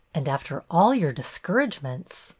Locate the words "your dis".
0.95-1.37